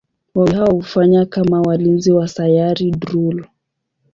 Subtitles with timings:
[0.35, 3.45] Wawili hao hufanya kama walinzi wa Sayari Drool.